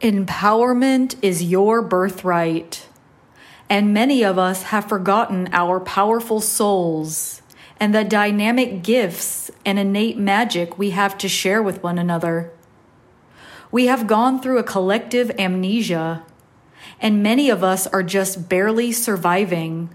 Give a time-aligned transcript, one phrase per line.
[0.00, 2.86] Empowerment is your birthright,
[3.68, 7.42] and many of us have forgotten our powerful souls
[7.78, 12.50] and the dynamic gifts and innate magic we have to share with one another.
[13.70, 16.24] We have gone through a collective amnesia,
[16.98, 19.90] and many of us are just barely surviving,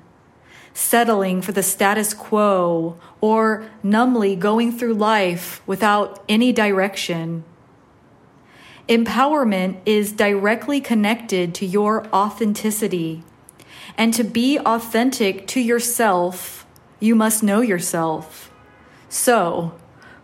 [0.72, 7.44] settling for the status quo or numbly going through life without any direction.
[8.88, 13.23] Empowerment is directly connected to your authenticity.
[13.98, 16.68] And to be authentic to yourself,
[17.00, 18.52] you must know yourself.
[19.09, 19.73] So,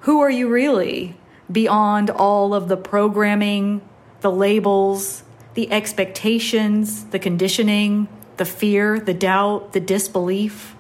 [0.02, 1.16] who are you really
[1.52, 3.82] beyond all of the programming,
[4.22, 5.24] the labels,
[5.56, 8.08] the expectations, the conditioning,
[8.38, 10.76] the fear, the doubt, the disbelief?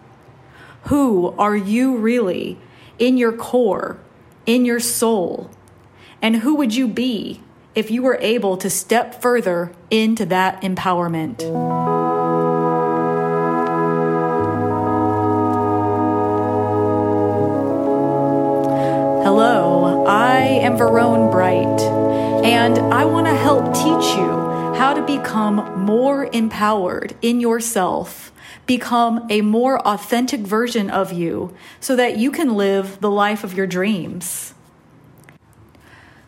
[0.84, 2.60] Who are you really
[3.00, 4.00] in your core,
[4.46, 5.50] in your soul?
[6.22, 7.42] And who would you be
[7.74, 11.42] if you were able to step further into that empowerment.
[19.24, 21.82] Hello, I am Verone Bright,
[22.44, 28.32] and I want to help teach you how to become more empowered in yourself,
[28.66, 33.54] become a more authentic version of you, so that you can live the life of
[33.54, 34.54] your dreams.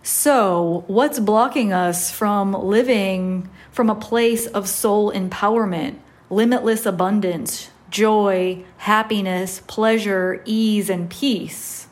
[0.05, 5.95] So, what's blocking us from living from a place of soul empowerment,
[6.29, 11.87] limitless abundance, joy, happiness, pleasure, ease, and peace?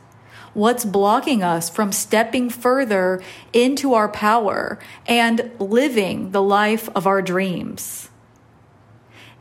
[0.53, 7.21] What's blocking us from stepping further into our power and living the life of our
[7.21, 8.09] dreams?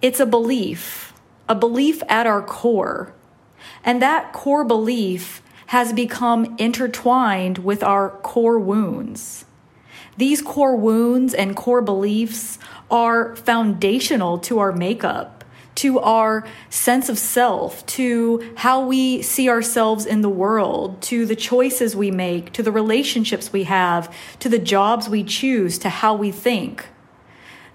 [0.00, 1.12] It's a belief,
[1.48, 3.12] a belief at our core.
[3.84, 9.44] And that core belief has become intertwined with our core wounds.
[10.16, 12.58] These core wounds and core beliefs
[12.90, 15.44] are foundational to our makeup,
[15.76, 21.36] to our sense of self, to how we see ourselves in the world, to the
[21.36, 26.16] choices we make, to the relationships we have, to the jobs we choose, to how
[26.16, 26.88] we think.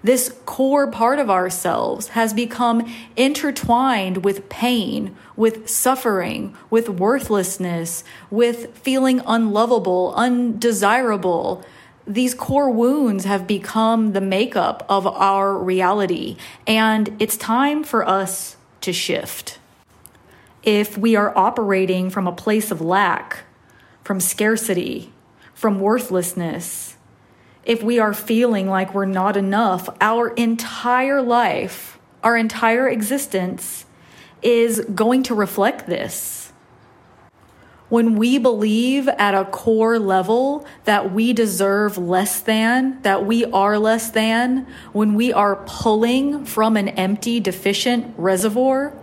[0.02, 2.86] This core part of ourselves has become
[3.16, 11.64] intertwined with pain, with suffering, with worthlessness, with feeling unlovable, undesirable.
[12.06, 16.36] These core wounds have become the makeup of our reality,
[16.66, 19.58] and it's time for us to shift.
[20.62, 23.44] If we are operating from a place of lack,
[24.04, 25.12] from scarcity,
[25.54, 26.95] from worthlessness,
[27.66, 33.84] if we are feeling like we're not enough, our entire life, our entire existence
[34.40, 36.52] is going to reflect this.
[37.88, 43.78] When we believe at a core level that we deserve less than, that we are
[43.78, 48.96] less than, when we are pulling from an empty, deficient reservoir,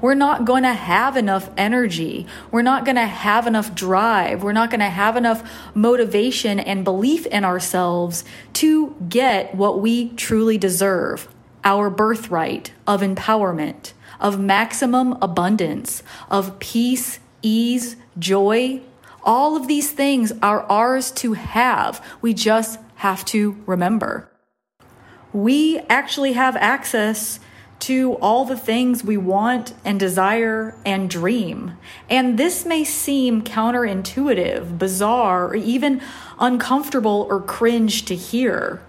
[0.00, 2.26] we're not going to have enough energy.
[2.50, 4.42] We're not going to have enough drive.
[4.42, 8.24] We're not going to have enough motivation and belief in ourselves
[8.54, 11.28] to get what we truly deserve
[11.64, 18.80] our birthright of empowerment of maximum abundance, of peace, ease, joy.
[19.22, 22.04] All of these things are ours to have.
[22.20, 24.30] We just have to remember.
[25.32, 27.38] We actually have access
[27.80, 31.72] to all the things we want and desire and dream.
[32.10, 36.00] And this may seem counterintuitive, bizarre, or even
[36.38, 38.82] uncomfortable or cringe to hear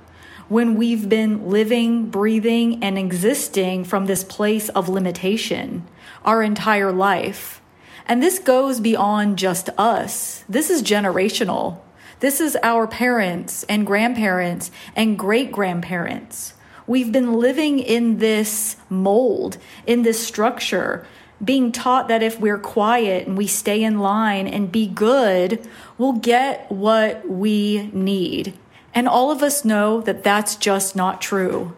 [0.47, 5.87] when we've been living, breathing, and existing from this place of limitation
[6.25, 7.61] our entire life.
[8.07, 10.43] And this goes beyond just us.
[10.49, 11.79] This is generational.
[12.19, 16.53] This is our parents and grandparents and great grandparents.
[16.89, 21.05] We've been living in this mold, in this structure,
[21.45, 25.69] being taught that if we're quiet and we stay in line and be good,
[25.99, 28.57] we'll get what we need.
[28.91, 31.75] And all of us know that that's just not true.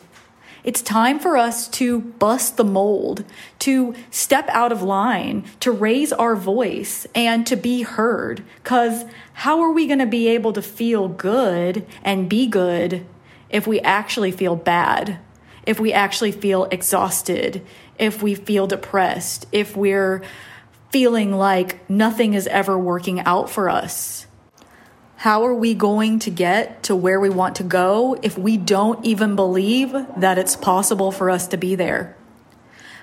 [0.63, 3.25] It's time for us to bust the mold,
[3.59, 8.45] to step out of line, to raise our voice, and to be heard.
[8.63, 9.03] Because
[9.33, 13.05] how are we going to be able to feel good and be good
[13.51, 15.19] if we actually feel bad,
[15.65, 17.63] if we actually feel exhausted,
[17.99, 20.23] if we feel depressed, if we're
[20.91, 24.25] feeling like nothing is ever working out for us?
[25.17, 29.05] How are we going to get to where we want to go if we don't
[29.05, 32.17] even believe that it's possible for us to be there?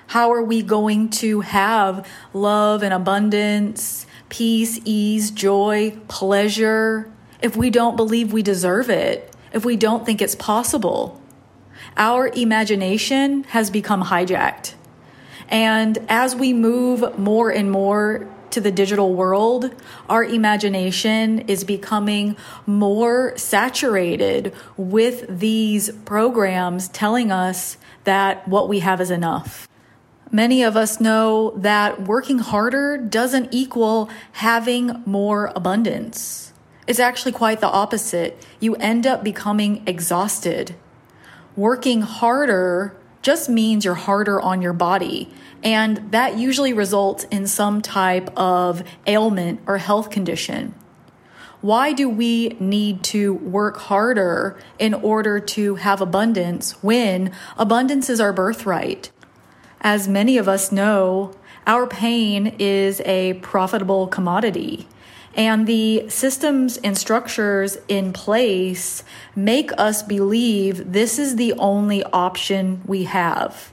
[0.07, 7.11] How are we going to have love and abundance, peace, ease, joy, pleasure
[7.41, 9.28] if we don't believe we deserve it?
[9.53, 11.21] If we don't think it's possible.
[11.97, 14.75] Our imagination has become hijacked.
[15.49, 19.73] And as we move more and more to the digital world,
[20.07, 22.35] our imagination is becoming
[22.65, 29.67] more saturated with these programs telling us that what we have is enough.
[30.31, 36.53] Many of us know that working harder doesn't equal having more abundance.
[36.89, 38.43] It's actually quite the opposite.
[38.59, 40.75] You end up becoming exhausted.
[41.55, 45.31] Working harder just means you're harder on your body.
[45.63, 50.73] And that usually results in some type of ailment or health condition.
[51.61, 58.19] Why do we need to work harder in order to have abundance when abundance is
[58.19, 59.11] our birthright?
[59.81, 61.35] As many of us know,
[61.67, 64.87] our pain is a profitable commodity.
[65.35, 69.03] And the systems and structures in place
[69.35, 73.71] make us believe this is the only option we have.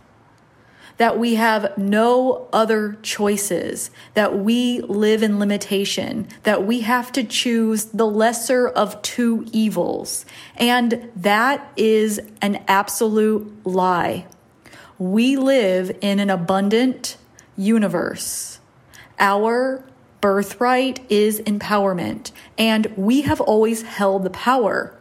[0.99, 7.25] That we have no other choices, that we live in limitation, that we have to
[7.25, 10.25] choose the lesser of two evils.
[10.57, 14.27] And that is an absolute lie.
[14.99, 17.19] We live in an abundant
[17.57, 18.61] universe.
[19.19, 19.85] Our
[20.21, 24.93] birthright is empowerment, and we have always held the power.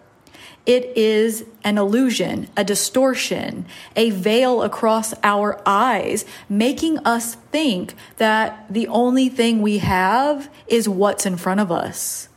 [0.65, 8.65] It is an illusion, a distortion, a veil across our eyes, making us think that
[8.69, 12.29] the only thing we have is what's in front of us.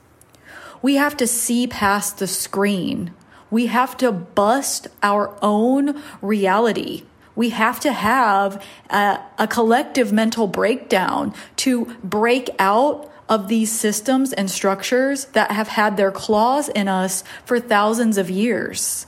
[0.83, 3.13] We have to see past the screen.
[3.51, 7.05] We have to bust our own reality
[7.39, 14.33] we have to have a, a collective mental breakdown to break out of these systems
[14.33, 19.07] and structures that have had their claws in us for thousands of years.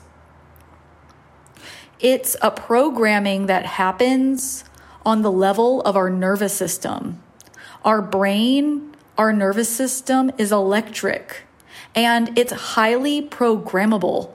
[1.98, 4.62] It's a programming that happens
[5.04, 7.20] on the level of our nervous system.
[7.84, 11.42] Our brain, our nervous system is electric
[11.96, 14.30] and it's highly programmable.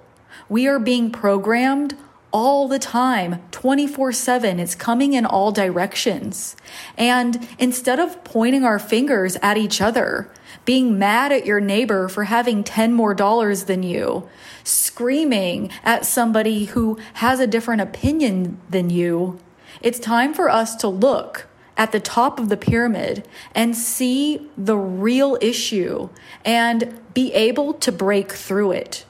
[0.49, 1.95] We are being programmed
[2.35, 4.59] all the time, 24 7.
[4.59, 6.57] It's coming in all directions.
[6.97, 10.29] And instead of pointing our fingers at each other,
[10.65, 14.27] being mad at your neighbor for having 10 more dollars than you,
[14.65, 19.39] screaming at somebody who has a different opinion than you,
[19.81, 21.47] it's time for us to look
[21.77, 26.09] at the top of the pyramid and see the real issue
[26.43, 29.05] and be able to break through it.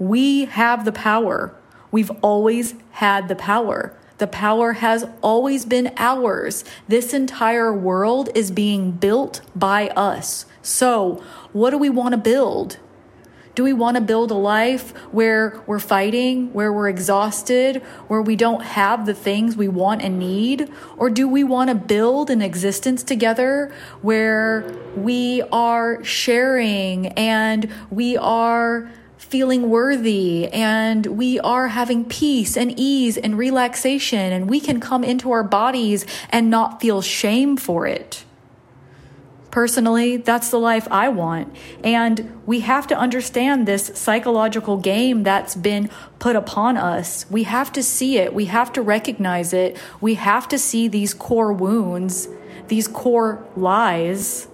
[0.00, 1.54] We have the power.
[1.90, 3.94] We've always had the power.
[4.18, 6.64] The power has always been ours.
[6.88, 10.46] This entire world is being built by us.
[10.62, 11.22] So,
[11.52, 12.78] what do we want to build?
[13.54, 18.36] Do we want to build a life where we're fighting, where we're exhausted, where we
[18.36, 20.70] don't have the things we want and need?
[20.98, 23.72] Or do we want to build an existence together
[24.02, 32.72] where we are sharing and we are feeling worthy and we are having peace and
[32.78, 37.86] ease and relaxation and we can come into our bodies and not feel shame for
[37.86, 38.24] it.
[39.50, 41.56] Personally, that's the life I want.
[41.82, 47.24] And we have to understand this psychological game that's been put upon us.
[47.30, 48.34] We have to see it.
[48.34, 49.78] We have to recognize it.
[49.98, 52.28] We have to see these core wounds,
[52.68, 54.46] these core lies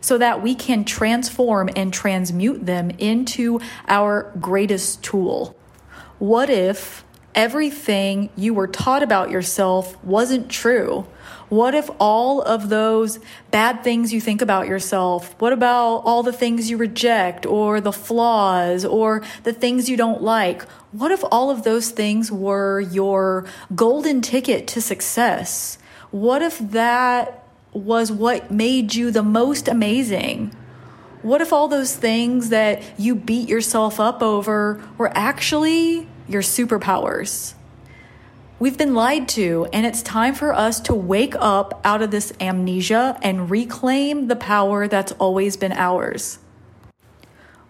[0.00, 5.56] so that we can transform and transmute them into our greatest tool.
[6.18, 11.06] What if everything you were taught about yourself wasn't true?
[11.48, 13.18] What if all of those
[13.50, 17.92] bad things you think about yourself, what about all the things you reject or the
[17.92, 20.62] flaws or the things you don't like?
[20.92, 25.76] What if all of those things were your golden ticket to success?
[26.10, 27.41] What if that
[27.72, 30.54] was what made you the most amazing?
[31.22, 37.54] What if all those things that you beat yourself up over were actually your superpowers?
[38.58, 42.32] We've been lied to, and it's time for us to wake up out of this
[42.40, 46.38] amnesia and reclaim the power that's always been ours.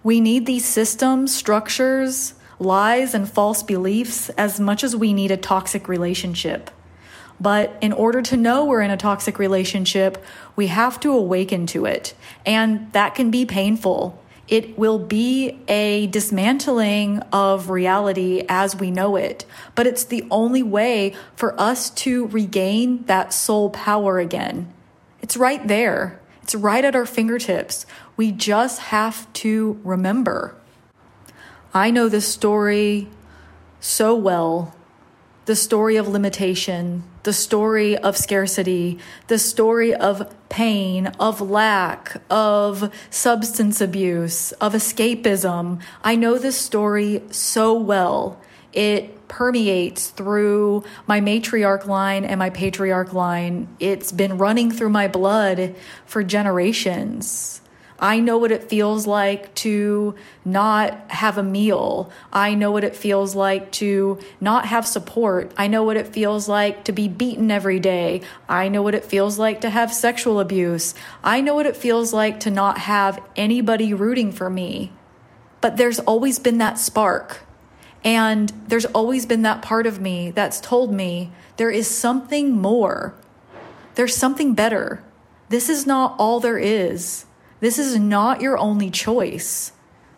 [0.03, 5.37] We need these systems, structures, lies, and false beliefs as much as we need a
[5.37, 6.71] toxic relationship.
[7.43, 10.23] But in order to know we're in a toxic relationship,
[10.55, 12.15] we have to awaken to it.
[12.47, 14.23] And that can be painful.
[14.47, 19.45] It will be a dismantling of reality as we know it.
[19.75, 24.73] But it's the only way for us to regain that soul power again.
[25.21, 27.87] It's right there, it's right at our fingertips.
[28.17, 30.55] We just have to remember.
[31.75, 33.09] I know this story
[33.81, 34.77] so well
[35.45, 42.93] the story of limitation, the story of scarcity, the story of pain, of lack, of
[43.11, 45.81] substance abuse, of escapism.
[46.05, 48.41] I know this story so well.
[48.73, 53.67] It permeates through my matriarch line and my patriarch line.
[53.81, 57.62] It's been running through my blood for generations.
[57.99, 62.11] I know what it feels like to not have a meal.
[62.33, 65.53] I know what it feels like to not have support.
[65.57, 68.23] I know what it feels like to be beaten every day.
[68.49, 70.95] I know what it feels like to have sexual abuse.
[71.23, 74.93] I know what it feels like to not have anybody rooting for me.
[75.61, 77.41] But there's always been that spark.
[78.05, 83.15] And there's always been that part of me that's told me there is something more.
[83.95, 85.05] There's something better.
[85.51, 87.27] This is not all there is.
[87.63, 89.71] This is not your only choice.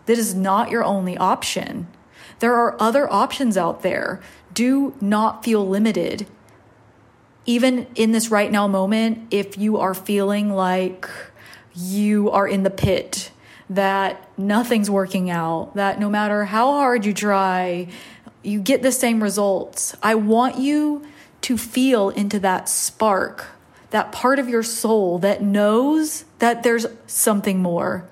[0.06, 1.88] This is not your only option.
[2.38, 4.22] There are other options out there.
[4.54, 6.26] Do not feel limited.
[7.44, 11.06] Even in this right now moment, if you are feeling like
[11.74, 13.30] you are in the pit,
[13.68, 17.88] that nothing's working out, that no matter how hard you try,
[18.42, 19.94] you get the same results.
[20.02, 21.04] I want you
[21.42, 23.48] to feel into that spark
[23.94, 28.04] that part of your soul that knows that there's something more,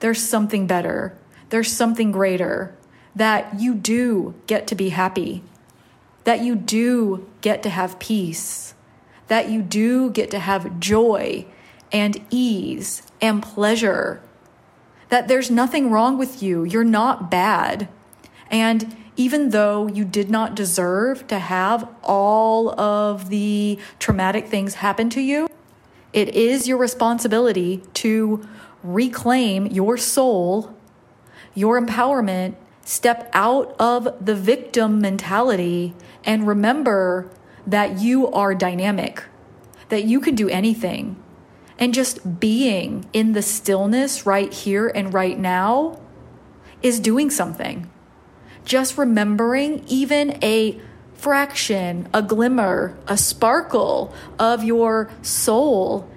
[0.00, 1.16] there's something better,
[1.50, 2.74] there's something greater,
[3.14, 5.40] that you do get to be happy,
[6.24, 8.74] that you do get to have peace,
[9.28, 11.46] that you do get to have joy
[11.92, 14.20] and ease and pleasure,
[15.08, 17.88] that there's nothing wrong with you, you're not bad.
[18.50, 25.10] And even though you did not deserve to have all of the traumatic things happen
[25.10, 25.48] to you,
[26.12, 28.46] it is your responsibility to
[28.82, 30.74] reclaim your soul,
[31.54, 32.54] your empowerment,
[32.84, 37.30] step out of the victim mentality, and remember
[37.66, 39.24] that you are dynamic,
[39.88, 41.16] that you can do anything.
[41.78, 46.00] And just being in the stillness right here and right now
[46.82, 47.91] is doing something
[48.64, 50.80] just remembering even a
[51.14, 56.08] fraction, a glimmer, a sparkle of your soul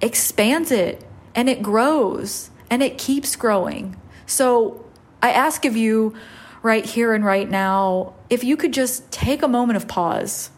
[0.00, 1.02] expands it
[1.34, 3.96] and it grows and it keeps growing.
[4.26, 4.84] So
[5.22, 6.14] I ask of you
[6.62, 10.50] right here and right now if you could just take a moment of pause.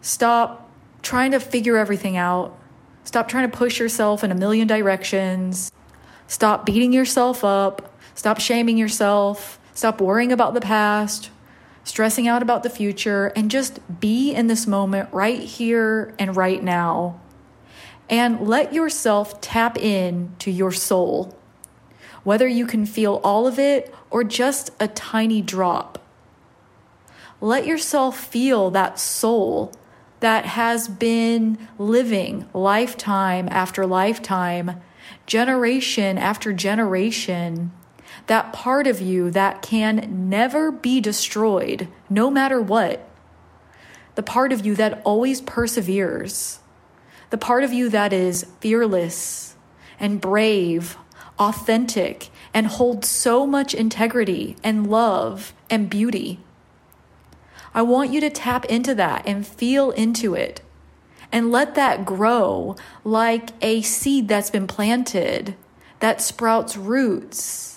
[0.00, 0.70] Stop
[1.02, 2.58] trying to figure everything out.
[3.04, 5.72] Stop trying to push yourself in a million directions.
[6.26, 7.92] Stop beating yourself up.
[8.14, 9.58] Stop shaming yourself.
[9.74, 11.30] Stop worrying about the past,
[11.84, 16.62] stressing out about the future, and just be in this moment right here and right
[16.62, 17.20] now.
[18.10, 21.36] And let yourself tap in to your soul,
[22.22, 25.98] whether you can feel all of it or just a tiny drop.
[27.40, 29.72] Let yourself feel that soul
[30.20, 34.80] that has been living lifetime after lifetime,
[35.26, 37.72] generation after generation
[38.26, 43.08] that part of you that can never be destroyed, no matter what.
[44.14, 46.60] The part of you that always perseveres.
[47.30, 49.56] The part of you that is fearless
[49.98, 50.96] and brave,
[51.38, 56.40] authentic, and holds so much integrity and love and beauty.
[57.74, 60.60] I want you to tap into that and feel into it
[61.32, 65.56] and let that grow like a seed that's been planted
[66.00, 67.71] that sprouts roots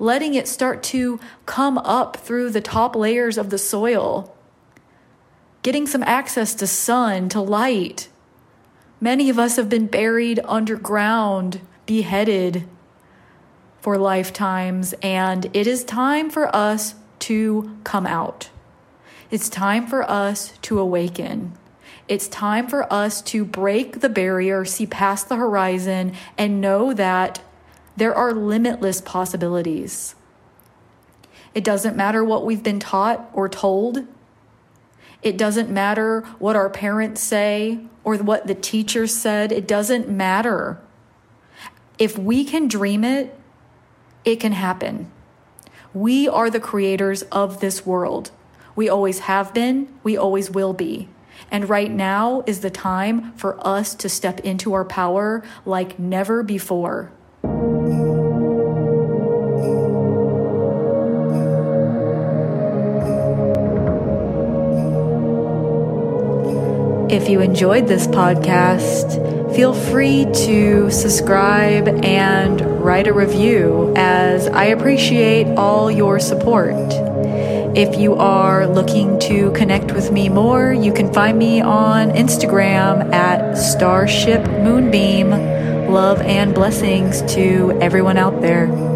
[0.00, 4.34] letting it start to come up through the top layers of the soil,
[5.62, 8.08] getting some access to sun, to light.
[9.00, 12.66] Many of us have been buried underground, beheaded
[13.80, 18.48] for lifetimes, and it is time for us to come out.
[19.30, 21.52] It's time for us to awaken.
[22.08, 27.40] It's time for us to break the barrier, see past the horizon, and know that
[28.00, 30.14] there are limitless possibilities.
[31.54, 34.06] It doesn't matter what we've been taught or told.
[35.22, 39.52] It doesn't matter what our parents say or what the teachers said.
[39.52, 40.80] It doesn't matter.
[41.98, 43.38] If we can dream it,
[44.24, 45.12] it can happen.
[45.92, 48.30] We are the creators of this world.
[48.74, 51.10] We always have been, we always will be.
[51.50, 56.42] And right now is the time for us to step into our power like never
[56.42, 57.12] before.
[67.10, 74.66] If you enjoyed this podcast, feel free to subscribe and write a review as I
[74.66, 76.76] appreciate all your support.
[77.76, 83.12] If you are looking to connect with me more, you can find me on Instagram
[83.12, 85.30] at Starship Moonbeam.
[85.90, 88.89] Love and blessings to everyone out there.